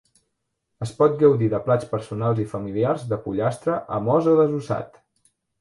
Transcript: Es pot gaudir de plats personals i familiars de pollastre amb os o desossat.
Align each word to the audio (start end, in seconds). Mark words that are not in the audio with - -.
Es 0.85 0.93
pot 1.01 1.19
gaudir 1.19 1.49
de 1.51 1.59
plats 1.67 1.91
personals 1.93 2.41
i 2.45 2.47
familiars 2.55 3.05
de 3.13 3.23
pollastre 3.27 3.79
amb 3.99 4.15
os 4.19 4.31
o 4.33 4.37
desossat. 4.41 5.03